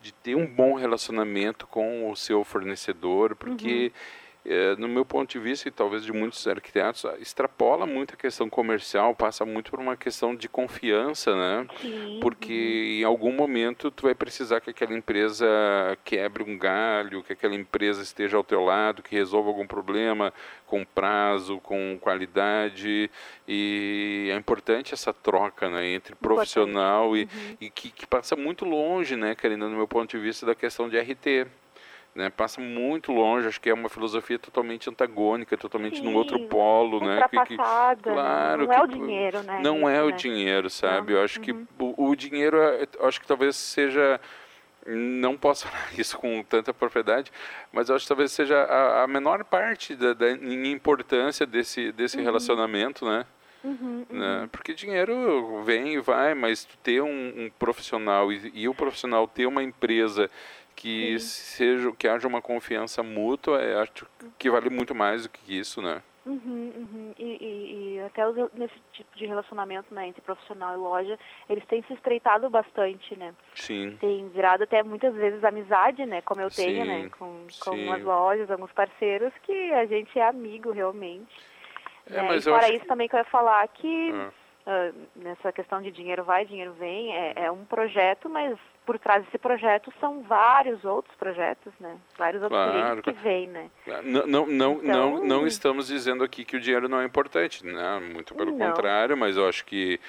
de 0.00 0.12
ter 0.12 0.34
um 0.34 0.46
bom 0.46 0.74
relacionamento 0.74 1.66
com 1.66 2.10
o 2.10 2.16
seu 2.16 2.44
fornecedor, 2.44 3.36
porque 3.36 3.92
uhum 3.94 4.21
é, 4.44 4.74
no 4.76 4.88
meu 4.88 5.04
ponto 5.04 5.30
de 5.30 5.38
vista, 5.38 5.68
e 5.68 5.70
talvez 5.70 6.04
de 6.04 6.12
muitos 6.12 6.46
arquitetos, 6.46 7.04
extrapola 7.20 7.86
muito 7.86 8.14
a 8.14 8.16
questão 8.16 8.50
comercial, 8.50 9.14
passa 9.14 9.44
muito 9.44 9.70
por 9.70 9.78
uma 9.78 9.96
questão 9.96 10.34
de 10.34 10.48
confiança, 10.48 11.34
né? 11.34 11.66
Sim. 11.80 12.18
Porque 12.20 12.98
em 13.00 13.04
algum 13.04 13.32
momento 13.32 13.90
tu 13.90 14.02
vai 14.04 14.14
precisar 14.14 14.60
que 14.60 14.70
aquela 14.70 14.94
empresa 14.94 15.46
quebre 16.04 16.42
um 16.42 16.58
galho, 16.58 17.22
que 17.22 17.32
aquela 17.32 17.54
empresa 17.54 18.02
esteja 18.02 18.36
ao 18.36 18.44
teu 18.44 18.64
lado, 18.64 19.02
que 19.02 19.14
resolva 19.14 19.48
algum 19.48 19.66
problema 19.66 20.32
com 20.66 20.84
prazo, 20.84 21.58
com 21.60 21.98
qualidade, 22.00 23.10
e 23.46 24.28
é 24.32 24.36
importante 24.36 24.94
essa 24.94 25.12
troca, 25.12 25.68
né, 25.68 25.86
entre 25.88 26.14
profissional 26.14 27.14
e, 27.16 27.24
uhum. 27.24 27.56
e 27.60 27.70
que, 27.70 27.90
que, 27.90 28.06
passa 28.06 28.34
muito 28.34 28.64
longe, 28.64 29.14
né, 29.14 29.34
Karina, 29.34 29.68
no 29.68 29.76
meu 29.76 29.86
ponto 29.86 30.10
de 30.10 30.18
vista, 30.18 30.46
da 30.46 30.54
questão 30.54 30.88
de 30.88 30.98
RT 30.98 31.46
né, 32.14 32.28
passa 32.28 32.60
muito 32.60 33.10
longe, 33.10 33.48
acho 33.48 33.60
que 33.60 33.70
é 33.70 33.74
uma 33.74 33.88
filosofia 33.88 34.38
totalmente 34.38 34.88
antagônica, 34.90 35.56
totalmente 35.56 35.98
Sim, 35.98 36.04
num 36.04 36.14
outro 36.14 36.38
polo, 36.46 37.00
né? 37.00 37.26
Que, 37.28 37.44
que, 37.46 37.56
claro, 37.56 38.66
não 38.66 38.72
é 38.72 38.82
o 38.82 38.86
dinheiro, 38.86 39.42
né? 39.42 39.60
Não 39.62 39.88
é 39.88 40.02
o 40.02 40.10
né? 40.10 40.16
dinheiro, 40.16 40.68
sabe? 40.68 41.12
Não. 41.12 41.18
Eu 41.18 41.24
acho 41.24 41.38
uhum. 41.38 41.44
que 41.44 41.52
o, 41.82 42.10
o 42.10 42.14
dinheiro, 42.14 42.58
acho 43.00 43.20
que 43.20 43.26
talvez 43.26 43.56
seja 43.56 44.20
Não 44.86 45.38
posso 45.38 45.66
falar 45.68 45.88
isso 45.96 46.18
com 46.18 46.42
tanta 46.42 46.74
propriedade, 46.74 47.32
mas 47.72 47.90
acho 47.90 48.04
que 48.04 48.08
talvez 48.08 48.30
seja 48.30 48.58
a, 48.58 49.04
a 49.04 49.06
menor 49.06 49.42
parte 49.44 49.96
da, 49.96 50.12
da 50.12 50.30
importância 50.30 51.46
desse, 51.46 51.92
desse 51.92 52.18
uhum. 52.18 52.24
relacionamento, 52.24 53.06
né? 53.06 53.24
Uhum, 53.64 54.04
uhum. 54.10 54.18
Né? 54.18 54.48
Porque 54.50 54.74
dinheiro 54.74 55.62
vem 55.64 55.94
e 55.94 56.00
vai, 56.00 56.34
mas 56.34 56.66
ter 56.82 57.00
um, 57.00 57.44
um 57.44 57.50
profissional 57.58 58.32
e, 58.32 58.50
e, 58.54 58.68
o 58.68 58.74
profissional 58.74 59.26
ter 59.26 59.46
uma 59.46 59.62
empresa 59.62 60.28
que 60.74 61.18
Sim. 61.18 61.26
seja 61.26 61.92
que 61.92 62.08
haja 62.08 62.26
uma 62.26 62.42
confiança 62.42 63.02
mútua, 63.02 63.58
acho 63.82 64.06
que 64.38 64.50
vale 64.50 64.70
muito 64.70 64.94
mais 64.94 65.24
do 65.24 65.28
que 65.28 65.58
isso, 65.58 65.80
né? 65.80 66.02
Uhum, 66.24 66.72
uhum. 66.76 67.14
E, 67.18 67.24
e, 67.24 67.94
e, 67.96 68.00
até 68.00 68.22
nesse 68.54 68.74
tipo 68.92 69.16
de 69.16 69.26
relacionamento 69.26 69.92
né, 69.92 70.06
entre 70.06 70.22
profissional 70.22 70.72
e 70.74 70.76
loja, 70.76 71.18
eles 71.50 71.64
têm 71.66 71.82
se 71.82 71.94
estreitado 71.94 72.48
bastante, 72.48 73.18
né? 73.18 73.34
Sim. 73.56 73.96
Tem 74.00 74.28
virado 74.28 74.62
até 74.62 74.84
muitas 74.84 75.12
vezes 75.14 75.42
amizade, 75.42 76.06
né? 76.06 76.22
Como 76.22 76.40
eu 76.40 76.48
tenho, 76.48 76.84
né, 76.84 76.96
sim, 76.96 77.02
né? 77.02 77.10
Com, 77.18 77.46
com 77.64 77.92
as 77.92 78.02
lojas, 78.04 78.50
alguns 78.50 78.70
parceiros 78.70 79.32
que 79.42 79.72
a 79.72 79.84
gente 79.86 80.16
é 80.16 80.24
amigo 80.24 80.70
realmente. 80.70 81.34
É, 82.08 82.14
né? 82.14 82.22
mas 82.28 82.46
e 82.46 82.50
fora 82.50 82.72
isso 82.72 82.86
também 82.86 83.08
que 83.08 83.16
eu 83.16 83.18
ia 83.18 83.24
falar 83.24 83.66
que 83.68 84.10
ah. 84.12 84.30
Uh, 84.66 84.94
nessa 85.16 85.52
questão 85.52 85.80
de 85.80 85.90
dinheiro 85.90 86.24
vai, 86.24 86.44
dinheiro 86.44 86.72
vem, 86.72 87.14
é, 87.14 87.32
é 87.36 87.50
um 87.50 87.64
projeto, 87.64 88.28
mas 88.28 88.58
por 88.84 88.98
trás 88.98 89.24
desse 89.24 89.38
projeto 89.38 89.92
são 90.00 90.22
vários 90.22 90.84
outros 90.84 91.14
projetos, 91.16 91.72
né? 91.78 91.96
Vários 92.18 92.42
outros 92.42 92.60
claro. 92.60 93.02
que 93.02 93.12
vêm, 93.12 93.46
né? 93.46 93.70
Não, 94.02 94.26
não, 94.26 94.46
não, 94.46 94.72
então... 94.74 94.82
não, 94.82 95.24
não 95.24 95.46
estamos 95.46 95.86
dizendo 95.86 96.24
aqui 96.24 96.44
que 96.44 96.56
o 96.56 96.60
dinheiro 96.60 96.88
não 96.88 97.00
é 97.00 97.04
importante, 97.04 97.64
né? 97.64 98.00
Muito 98.12 98.34
pelo 98.34 98.56
não. 98.56 98.66
contrário, 98.66 99.16
mas 99.16 99.36
eu 99.36 99.48
acho 99.48 99.64
que, 99.64 100.00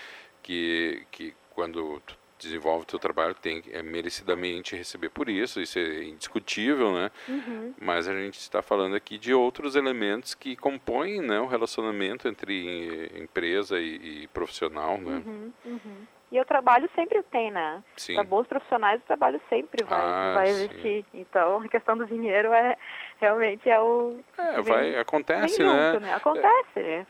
que, 0.42 1.06
que 1.12 1.36
quando 1.52 2.02
tu 2.06 2.18
desenvolve 2.44 2.84
o 2.84 2.86
teu 2.86 3.00
trabalho 3.00 3.34
tem 3.34 3.64
é 3.72 3.82
merecidamente 3.82 4.76
receber 4.76 5.10
por 5.10 5.30
isso, 5.30 5.62
isso 5.62 5.80
é 5.80 6.04
indiscutível, 6.04 6.94
né? 6.94 7.12
Uhum. 7.28 7.74
Mas 7.80 8.08
a 8.08 8.14
gente 8.14 8.40
está 8.40 8.62
falando 8.62 8.96
aqui 8.96 9.18
de 9.18 9.34
outros 9.34 9.76
elementos 9.76 10.36
que 10.36 10.56
compõem 10.56 11.22
né, 11.22 11.40
o 11.40 11.48
relacionamento 11.48 12.28
entre 12.28 13.12
empresa 13.16 13.80
e, 13.80 14.24
e 14.24 14.28
profissional, 14.28 14.98
né? 14.98 15.22
Uhum, 15.26 15.52
uhum. 15.66 16.08
E 16.34 16.40
o 16.40 16.46
trabalho 16.46 16.90
sempre 16.96 17.22
tem, 17.30 17.52
né? 17.52 17.84
Para 18.16 18.24
bons 18.24 18.48
profissionais, 18.48 19.00
o 19.00 19.06
trabalho 19.06 19.40
sempre 19.50 19.84
vai, 19.84 20.02
ah, 20.02 20.32
vai 20.34 20.50
existir. 20.50 21.06
Sim. 21.12 21.20
Então, 21.20 21.62
a 21.62 21.68
questão 21.68 21.96
do 21.96 22.08
dinheiro 22.08 22.52
é 22.52 22.76
realmente 23.22 23.70
é 23.70 23.80
o. 23.80 24.18
É, 24.36 24.60
vai, 24.64 24.98
acontece, 24.98 25.62
né? 25.62 25.92
Junto, 25.94 26.04
né? 26.04 26.14
Acontece, 26.16 26.80
é. 26.80 27.06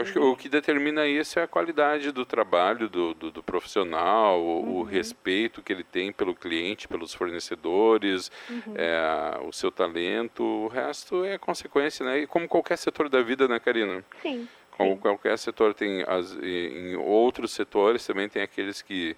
Acho 0.00 0.12
que 0.12 0.18
o 0.18 0.36
que 0.36 0.48
determina 0.48 1.06
isso 1.06 1.38
é 1.38 1.42
a 1.42 1.48
qualidade 1.48 2.10
do 2.10 2.24
trabalho 2.24 2.88
do, 2.88 3.14
do, 3.14 3.30
do 3.30 3.42
profissional, 3.42 4.40
uhum. 4.40 4.78
o, 4.78 4.82
respeito 4.82 5.62
que 5.62 5.72
ele 5.72 5.84
tem 5.84 6.12
pelo 6.12 6.34
cliente, 6.34 6.88
pelos 6.88 7.12
fornecedores, 7.14 8.30
uhum. 8.48 8.74
é, 8.76 9.40
o 9.46 9.52
seu 9.52 9.70
talento. 9.70 10.42
O 10.42 10.68
resto 10.68 11.24
é 11.24 11.38
consequência, 11.38 12.04
né? 12.04 12.20
E 12.20 12.26
como 12.26 12.48
qualquer 12.48 12.78
setor 12.78 13.08
da 13.08 13.22
vida, 13.22 13.48
né, 13.48 13.58
Karina? 13.58 14.04
Sim. 14.22 14.48
Como 14.70 14.96
qualquer 14.98 15.38
setor 15.38 15.72
tem, 15.72 16.02
as, 16.06 16.36
em 16.42 16.96
outros 16.96 17.52
setores 17.52 18.04
também 18.06 18.28
tem 18.28 18.42
aqueles 18.42 18.82
que 18.82 19.16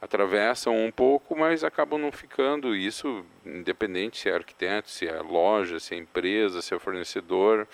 atravessam 0.00 0.74
um 0.74 0.90
pouco, 0.90 1.36
mas 1.36 1.62
acabam 1.62 2.00
não 2.00 2.10
ficando. 2.10 2.74
Isso, 2.74 3.24
independente 3.44 4.18
se 4.18 4.30
é 4.30 4.34
arquiteto, 4.34 4.90
se 4.90 5.06
é 5.06 5.20
loja, 5.20 5.78
se 5.78 5.94
é 5.94 5.98
empresa, 5.98 6.62
se 6.62 6.74
é 6.74 6.78
fornecedor 6.78 7.66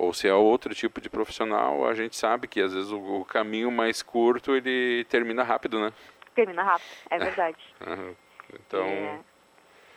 ou 0.00 0.14
se 0.14 0.26
é 0.26 0.34
outro 0.34 0.74
tipo 0.74 1.00
de 1.00 1.10
profissional, 1.10 1.86
a 1.86 1.94
gente 1.94 2.16
sabe 2.16 2.48
que 2.48 2.60
às 2.60 2.72
vezes 2.72 2.90
o, 2.90 3.20
o 3.20 3.24
caminho 3.24 3.70
mais 3.70 4.02
curto 4.02 4.56
ele 4.56 5.04
termina 5.04 5.42
rápido, 5.42 5.78
né? 5.78 5.92
Termina 6.34 6.62
rápido, 6.62 6.88
é 7.10 7.18
verdade. 7.18 7.58
então 8.52 8.84
é. 8.84 9.20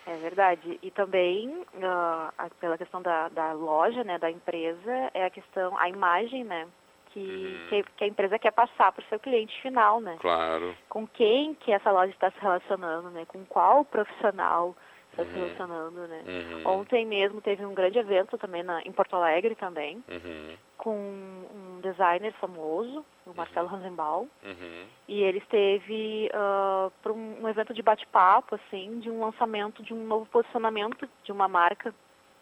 É 0.05 0.17
verdade. 0.17 0.77
E 0.83 0.91
também, 0.91 1.47
uh, 1.75 2.49
pela 2.59 2.77
questão 2.77 3.01
da, 3.01 3.29
da 3.29 3.53
loja, 3.53 4.03
né, 4.03 4.19
da 4.19 4.29
empresa, 4.29 5.09
é 5.13 5.25
a 5.25 5.29
questão, 5.29 5.77
a 5.77 5.87
imagem, 5.87 6.43
né, 6.43 6.67
que, 7.11 7.19
uhum. 7.19 7.67
que, 7.69 7.83
que, 7.95 8.03
a 8.03 8.07
empresa 8.07 8.37
quer 8.37 8.51
passar 8.51 8.91
para 8.91 9.01
o 9.01 9.07
seu 9.07 9.17
cliente 9.17 9.61
final, 9.61 10.01
né? 10.01 10.17
Claro. 10.19 10.75
Com 10.89 11.07
quem 11.07 11.53
que 11.53 11.71
essa 11.71 11.89
loja 11.89 12.11
está 12.11 12.29
se 12.31 12.39
relacionando, 12.41 13.11
né? 13.11 13.23
Com 13.27 13.45
qual 13.45 13.85
profissional 13.85 14.75
está 15.13 15.23
uhum. 15.23 15.29
se 15.29 15.35
relacionando, 15.35 16.07
né? 16.07 16.23
Uhum. 16.25 16.79
Ontem 16.79 17.05
mesmo 17.05 17.39
teve 17.41 17.65
um 17.65 17.73
grande 17.73 17.99
evento 17.99 18.37
também 18.37 18.63
na, 18.63 18.81
em 18.81 18.91
Porto 18.91 19.15
Alegre 19.15 19.55
também, 19.55 20.03
uhum. 20.09 20.55
com 20.77 20.95
um 20.95 21.79
designer 21.81 22.33
famoso, 22.33 23.05
o 23.25 23.29
uhum. 23.29 23.35
Marcelo 23.35 23.67
Rosenbaum, 23.67 24.27
uhum. 24.43 24.85
e 25.07 25.21
ele 25.21 25.37
esteve 25.37 26.29
uh, 26.33 26.91
para 27.01 27.13
um, 27.13 27.43
um, 27.43 27.49
evento 27.49 27.73
de 27.73 27.81
bate-papo, 27.81 28.55
assim, 28.55 28.99
de 28.99 29.09
um 29.09 29.23
lançamento 29.23 29.83
de 29.83 29.93
um 29.93 30.03
novo 30.05 30.25
posicionamento 30.25 31.07
de 31.23 31.31
uma 31.31 31.47
marca 31.47 31.93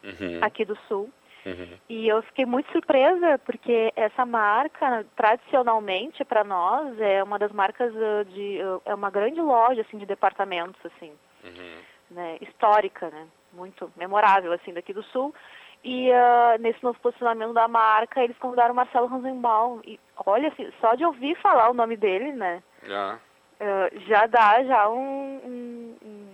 uhum. 0.04 0.40
aqui 0.42 0.66
do 0.66 0.78
Sul. 0.88 1.12
E 1.90 2.08
eu 2.08 2.22
fiquei 2.22 2.46
muito 2.46 2.72
surpresa 2.72 3.40
porque 3.40 3.92
essa 3.96 4.24
marca, 4.28 5.04
tradicionalmente 5.16 6.24
para 6.24 6.44
nós, 6.44 7.00
é 7.00 7.24
uma 7.24 7.40
das 7.40 7.52
marcas 7.52 7.92
uh, 7.96 8.24
de 8.26 8.60
uh, 8.62 8.80
é 8.86 8.94
uma 8.94 9.10
grande 9.10 9.42
loja 9.42 9.82
assim 9.82 9.98
de 9.98 10.06
departamentos 10.06 10.80
assim 10.86 11.12
né, 12.12 12.38
histórica, 12.42 13.10
né, 13.10 13.28
muito 13.54 13.92
memorável 13.96 14.52
assim 14.54 14.74
daqui 14.74 14.94
do 14.94 15.04
Sul. 15.04 15.34
E 15.84 16.12
uh, 16.12 16.62
nesse 16.62 16.84
novo 16.84 17.00
posicionamento 17.00 17.54
da 17.54 17.68
marca, 17.68 18.24
eles 18.24 18.38
convidaram 18.38 18.74
o 18.74 18.76
Marcelo 18.76 19.08
Rosenbaum. 19.08 19.82
E 19.84 20.00
olha, 20.26 20.50
assim, 20.50 20.72
só 20.80 20.94
de 20.94 21.04
ouvir 21.04 21.36
falar 21.38 21.72
o 21.72 21.74
nome 21.74 21.98
dele, 21.98 22.32
né? 22.34 22.62
Já. 22.84 23.16
Uh, 23.60 24.00
já 24.08 24.28
dá 24.28 24.64
já 24.64 24.90
um, 24.90 25.40
um, 25.44 25.98
um, 26.04 26.28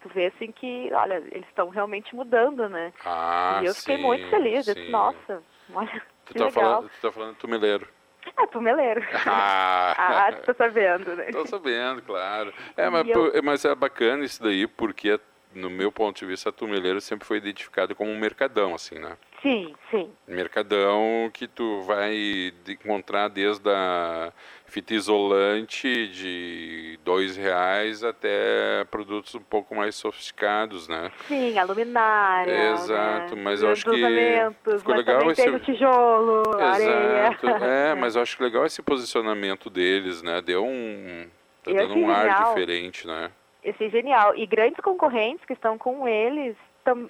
Tu 0.00 0.08
vê 0.10 0.26
assim 0.26 0.52
que, 0.52 0.90
olha, 0.92 1.14
eles 1.32 1.46
estão 1.48 1.70
realmente 1.70 2.14
mudando, 2.14 2.68
né? 2.68 2.92
Ah, 3.04 3.60
e 3.62 3.66
eu 3.66 3.74
fiquei 3.74 3.96
sim, 3.96 4.02
muito 4.02 4.28
feliz. 4.28 4.68
Eu 4.68 4.74
disse, 4.74 4.90
Nossa, 4.90 5.42
olha. 5.74 6.02
Tu 6.26 6.34
tá, 6.34 6.50
falando, 6.50 6.88
tu 6.90 7.00
tá 7.00 7.12
falando 7.12 7.36
tumeleiro. 7.36 7.88
É, 8.36 8.46
tumeleiro. 8.46 9.02
Ah, 9.26 9.94
ah 10.28 10.32
tô 10.32 10.52
sabendo, 10.54 11.14
né? 11.14 11.26
Tô 11.26 11.46
sabendo, 11.46 12.02
claro. 12.02 12.52
É, 12.76 12.88
mas, 12.90 13.08
eu... 13.08 13.42
mas 13.42 13.64
é 13.64 13.74
bacana 13.74 14.24
isso 14.24 14.42
daí, 14.42 14.66
porque 14.66 15.20
no 15.54 15.70
meu 15.70 15.92
ponto 15.92 16.18
de 16.18 16.26
vista, 16.26 16.48
a 16.48 16.52
tumeleira 16.52 17.00
sempre 17.00 17.26
foi 17.26 17.38
identificada 17.38 17.94
como 17.94 18.10
um 18.10 18.18
mercadão, 18.18 18.74
assim, 18.74 18.98
né? 18.98 19.16
Sim, 19.44 19.74
sim. 19.90 20.10
Mercadão 20.26 21.30
que 21.30 21.46
tu 21.46 21.82
vai 21.82 22.50
encontrar 22.66 23.28
desde 23.28 23.68
a 23.68 24.32
fita 24.64 24.94
isolante 24.94 26.08
de 26.08 26.98
dois 27.04 27.36
reais 27.36 28.02
até 28.02 28.86
produtos 28.90 29.34
um 29.34 29.42
pouco 29.42 29.74
mais 29.74 29.96
sofisticados, 29.96 30.88
né? 30.88 31.12
Sim, 31.28 31.58
a 31.58 31.64
luminária. 31.64 32.72
Exato, 32.72 33.36
né? 33.36 33.42
mas 33.44 33.62
eu 33.62 33.70
acho 33.70 33.84
que 33.84 34.02
ficou 34.78 34.94
legal 34.94 35.30
esse 35.30 35.44
tem 35.44 35.54
o 35.54 35.60
tijolo, 35.60 36.40
Exato. 36.46 36.62
areia. 36.62 37.38
É, 37.60 37.94
mas 37.94 38.16
eu 38.16 38.22
acho 38.22 38.42
legal 38.42 38.64
esse 38.64 38.80
posicionamento 38.80 39.68
deles, 39.68 40.22
né? 40.22 40.40
Deu 40.40 40.64
um 40.64 41.28
tá 41.62 41.70
dando 41.70 41.96
um 41.96 42.10
ar 42.10 42.46
diferente, 42.46 43.06
né? 43.06 43.30
Esse 43.62 43.84
é 43.84 43.90
genial. 43.90 44.34
E 44.36 44.46
grandes 44.46 44.80
concorrentes 44.80 45.44
que 45.44 45.52
estão 45.52 45.76
com 45.76 46.08
eles 46.08 46.56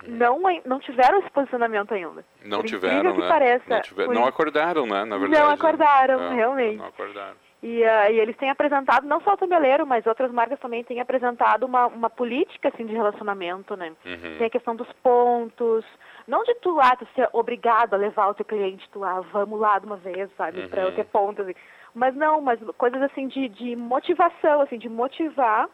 não, 0.07 0.41
não 0.65 0.79
tiveram 0.79 1.19
esse 1.19 1.31
posicionamento 1.31 1.93
ainda. 1.93 2.25
Não 2.45 2.61
Por 2.61 2.67
tiveram, 2.67 3.17
né? 3.17 3.29
Pareça, 3.29 3.65
não, 3.69 3.81
tiver, 3.83 4.09
não 4.09 4.27
acordaram, 4.27 4.87
né? 4.87 5.05
Na 5.05 5.19
verdade. 5.19 5.43
Não 5.43 5.51
acordaram, 5.51 6.19
né? 6.19 6.35
realmente. 6.35 6.77
Não 6.77 6.87
acordaram. 6.87 7.37
E, 7.63 7.83
uh, 7.83 8.13
e, 8.13 8.21
eles 8.21 8.37
têm 8.37 8.51
apresentado, 8.51 9.07
não 9.07 9.23
só 9.23 9.33
o 9.33 9.37
Tambeleiro, 9.39 9.87
mas 9.87 10.07
outras 10.07 10.31
marcas 10.31 10.61
também 10.61 10.85
têm 10.85 11.01
apresentado 11.01 11.65
uma, 11.65 11.87
uma 11.87 12.11
política 12.11 12.69
assim, 12.69 12.85
de 12.85 12.93
relacionamento, 12.93 13.75
né? 13.75 13.91
Uhum. 14.05 14.37
Tem 14.37 14.47
a 14.47 14.51
questão 14.51 14.77
dos 14.77 14.93
pontos, 15.03 15.83
não 16.29 16.45
de 16.45 16.55
tu 16.57 16.75
lá, 16.75 16.95
tu 16.95 17.09
ser 17.15 17.27
obrigado 17.33 17.95
a 17.95 17.97
levar 17.97 18.29
o 18.29 18.35
teu 18.35 18.45
cliente, 18.45 18.87
tu 18.93 18.99
lá, 18.99 19.19
vamos 19.33 19.59
lá 19.59 19.79
de 19.79 19.87
uma 19.87 19.97
vez, 19.97 20.29
sabe, 20.37 20.61
uhum. 20.61 20.69
para 20.69 20.83
eu 20.83 20.95
ter 20.95 21.07
pontos. 21.07 21.47
Mas 21.95 22.15
não, 22.15 22.43
mas 22.43 22.61
coisas 22.77 23.01
assim 23.01 23.29
de, 23.29 23.49
de 23.49 23.75
motivação, 23.75 24.61
assim, 24.61 24.77
de 24.77 24.91
motivar 24.91 25.67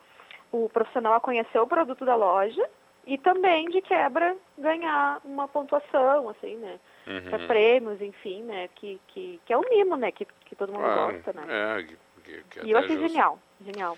o 0.52 0.68
profissional 0.68 1.14
a 1.14 1.20
conhecer 1.20 1.58
o 1.58 1.66
produto 1.66 2.04
da 2.04 2.14
loja 2.14 2.64
e 3.06 3.18
também 3.18 3.68
de 3.68 3.80
quebra 3.80 4.36
ganhar 4.58 5.20
uma 5.24 5.48
pontuação, 5.48 6.28
assim, 6.28 6.56
né? 6.56 6.78
Uhum. 7.06 7.46
Prêmios, 7.46 8.00
enfim, 8.00 8.42
né? 8.42 8.68
Que, 8.74 9.00
que, 9.08 9.40
que 9.44 9.52
é 9.52 9.58
um 9.58 9.68
mimo, 9.68 9.96
né? 9.96 10.12
Que, 10.12 10.26
que 10.44 10.54
todo 10.54 10.72
mundo 10.72 10.84
ah, 10.84 10.94
gosta, 10.94 11.32
né? 11.32 11.44
É, 11.48 11.82
que, 11.82 12.44
que 12.50 12.66
e 12.66 12.70
eu 12.70 12.78
achei 12.78 12.98
genial, 12.98 13.38
genial. 13.64 13.96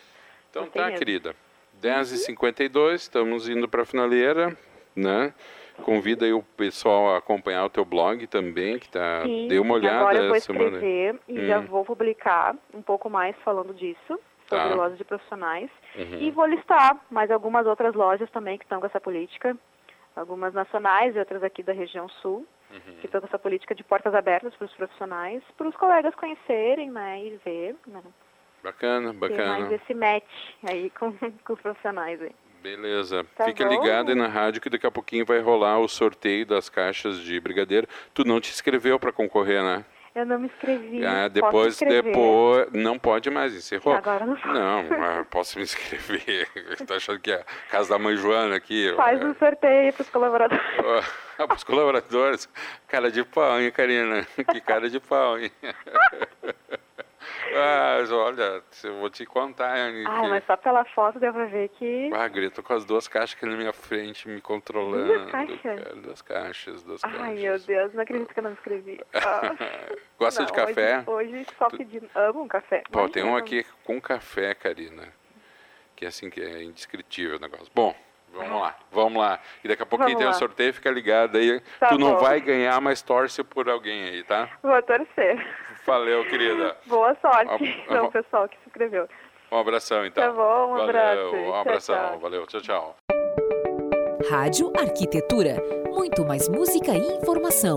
Então 0.51 0.65
Gostei 0.65 0.81
tá, 0.83 0.89
mesmo. 0.89 0.99
querida. 0.99 1.37
10h52, 1.83 2.77
uhum. 2.77 2.95
estamos 2.95 3.49
indo 3.49 3.69
para 3.69 3.83
a 3.83 3.87
finaleira, 3.87 4.57
né? 4.95 5.35
Convida 5.83 6.27
aí 6.27 6.33
o 6.33 6.43
pessoal 6.43 7.15
a 7.15 7.19
acompanhar 7.19 7.65
o 7.65 7.71
teu 7.71 7.85
blog 7.85 8.27
também, 8.27 8.79
que 8.79 8.89
tá. 8.89 9.23
Sim, 9.25 9.49
Dê 9.49 9.59
uma 9.59 9.75
olhada 9.75 9.97
agora 9.97 10.19
eu 10.19 10.29
vou 10.29 10.37
escrever 10.37 11.19
e 11.27 11.41
hum. 11.41 11.47
já 11.47 11.61
vou 11.61 11.85
publicar 11.85 12.55
um 12.75 12.83
pouco 12.83 13.09
mais 13.09 13.35
falando 13.39 13.73
disso 13.73 14.21
sobre 14.53 14.71
tá. 14.71 14.75
lojas 14.75 14.99
de 14.99 15.05
profissionais. 15.05 15.71
Uhum. 15.97 16.19
E 16.21 16.31
vou 16.31 16.47
listar 16.47 16.99
mais 17.11 17.31
algumas 17.31 17.67
outras 17.67 17.95
lojas 17.95 18.31
também 18.31 18.59
que 18.59 18.65
estão 18.65 18.81
com 18.81 18.87
essa 18.87 19.01
política, 19.01 19.57
algumas 20.15 20.53
nacionais 20.53 21.15
e 21.17 21.19
outras 21.19 21.43
aqui 21.43 21.63
da 21.63 21.73
região 21.73 22.09
sul, 22.09 22.47
uhum. 22.71 22.97
que 23.01 23.07
estão 23.07 23.21
com 23.21 23.27
essa 23.27 23.39
política 23.39 23.75
de 23.75 23.85
portas 23.85 24.15
abertas 24.15 24.55
para 24.55 24.67
os 24.67 24.75
profissionais, 24.75 25.43
para 25.57 25.69
os 25.69 25.77
colegas 25.77 26.15
conhecerem 26.15 26.91
né, 26.91 27.25
e 27.25 27.41
ver. 27.45 27.77
Né. 27.87 28.03
Bacana, 28.63 29.13
bacana. 29.13 29.57
Tem 29.57 29.65
mais 29.65 29.73
esse 29.73 29.95
match 29.95 30.55
aí 30.69 30.91
com, 30.91 31.13
com 31.45 31.53
os 31.53 31.61
profissionais 31.61 32.21
aí. 32.21 32.33
Beleza. 32.63 33.27
Tá 33.37 33.45
Fica 33.47 33.65
bom. 33.65 33.71
ligado 33.71 34.11
aí 34.11 34.15
na 34.15 34.29
rádio 34.29 34.61
que 34.61 34.71
daqui 34.71 34.87
a 34.87 34.91
pouquinho 34.91 35.27
vai 35.27 35.41
rolar 35.41 35.81
o 35.81 35.89
sorteio 35.89 36.47
das 36.47 36.69
caixas 36.69 37.19
de 37.19 37.41
brigadeiro. 37.41 37.89
Tu 38.15 38.25
não 38.25 38.41
te 38.41 38.53
inscreveu 38.53 39.01
para 39.01 39.11
concorrer, 39.11 39.63
né? 39.63 39.85
Eu 40.15 40.27
não 40.27 40.39
me 40.39 40.47
inscrevi. 40.47 41.05
Ah, 41.07 41.23
Posso 41.23 41.31
depois, 41.31 41.79
depois, 41.79 42.73
não 42.73 42.99
pode 42.99 43.31
mais, 43.31 43.55
encerrou. 43.55 43.95
Agora 43.95 44.27
não 44.27 44.37
pode. 44.37 44.53
Não, 44.59 45.25
posso 45.25 45.57
me 45.57 45.65
inscrever. 45.65 46.47
tá 46.87 46.97
achando 46.97 47.19
que 47.19 47.33
é 47.33 47.37
a 47.37 47.71
casa 47.71 47.89
da 47.91 47.99
mãe 47.99 48.15
Joana 48.17 48.57
aqui? 48.57 48.93
Faz 48.95 49.23
um 49.25 49.35
sorteio 49.35 49.93
para 49.95 50.03
os 50.03 50.11
colaboradores. 50.11 50.63
Para 51.35 51.57
os 51.57 51.65
colaboradores. 51.65 52.49
Cara 52.87 53.11
de 53.11 53.25
pau, 53.25 53.59
hein, 53.59 53.73
Karina? 53.73 54.25
Que 54.53 54.61
cara 54.61 54.89
de 54.89 55.01
pau, 55.01 55.39
hein? 55.39 55.51
Mas 57.55 58.11
olha, 58.13 58.63
eu 58.85 58.99
vou 58.99 59.11
te 59.11 59.25
contar, 59.27 59.77
hein? 59.79 60.05
Ai, 60.07 60.23
que- 60.23 60.29
mas 60.29 60.45
só 60.47 60.57
pela 60.57 60.85
foto 60.87 61.19
deu 61.19 61.33
pra 61.33 61.45
ver 61.47 61.69
que. 61.71 62.11
Ah, 62.15 62.27
grito 62.29 62.63
com 62.63 62.73
as 62.75 62.85
duas 62.85 63.07
caixas 63.09 63.37
aqui 63.37 63.47
na 63.47 63.57
minha 63.57 63.73
frente, 63.73 64.29
me 64.29 64.41
controlando. 64.41 65.07
Duas 65.07 65.31
caixas? 65.31 65.61
cara, 65.63 65.95
Duas 65.97 66.23
caixas, 66.23 66.83
duas 66.83 67.01
caixas. 67.03 67.21
Ai, 67.21 67.35
meu 67.35 67.59
Deus, 67.59 67.95
não 67.95 68.03
acredito 68.03 68.33
que 68.33 68.39
eu 68.39 68.43
não 68.45 68.51
me 68.51 68.57
inscrevi. 68.57 69.01
Ah. 69.15 69.55
Gosta 70.19 70.41
Não, 70.43 70.47
de 70.47 70.53
café? 70.53 71.03
Hoje, 71.07 71.35
hoje 71.35 71.47
só 71.59 71.69
pedindo. 71.69 72.09
Amo 72.15 72.43
um 72.43 72.49
café. 72.49 72.83
Mas 72.91 73.11
tem 73.11 73.25
um 73.25 73.37
aqui 73.37 73.65
com 73.85 74.01
café, 74.01 74.55
Karina. 74.55 75.09
Que 75.97 76.05
é 76.05 76.09
assim, 76.09 76.31
que 76.31 76.41
é 76.41 76.63
indescritível 76.63 77.37
o 77.37 77.41
negócio. 77.41 77.67
Bom, 77.75 77.95
vamos 78.33 78.61
lá, 78.61 78.77
vamos 78.91 79.21
lá. 79.23 79.41
E 79.65 79.69
daqui 79.69 79.83
a 79.83 79.87
pouquinho 79.87 80.17
tem 80.17 80.27
o 80.27 80.31
lá. 80.31 80.35
sorteio, 80.35 80.73
fica 80.75 80.91
ligado 80.91 81.37
aí. 81.39 81.61
Tá 81.81 81.89
tu 81.89 81.99
não 81.99 82.13
bom. 82.13 82.19
vai 82.19 82.41
ganhar, 82.41 82.81
mas 82.81 83.03
torce 83.03 83.43
por 83.45 83.69
alguém 83.69 84.05
aí, 84.05 84.23
tá? 84.25 84.49
Vou 84.63 84.81
torcer. 84.83 85.45
Valeu, 85.87 86.25
querida. 86.25 86.77
Boa 86.87 87.17
sorte, 87.21 87.65
então, 87.87 88.07
ah, 88.07 88.11
pessoal 88.11 88.49
que 88.49 88.57
se 88.57 88.63
inscreveu. 88.69 89.09
Um 89.51 89.59
abração, 89.59 90.07
então. 90.07 90.25
Tá 90.25 90.33
bom, 90.33 90.73
um 90.73 90.77
Valeu, 90.77 90.85
abraço. 90.85 91.37
Um 91.37 91.43
Tchau, 91.45 91.55
abração, 91.61 91.97
tchau. 92.11 92.19
valeu, 92.21 92.47
tchau, 92.47 92.61
tchau. 92.61 92.97
Rádio 94.31 94.73
Arquitetura. 94.79 95.57
Muito 95.91 96.25
mais 96.25 96.49
música 96.49 96.93
e 96.93 97.17
informação. 97.19 97.77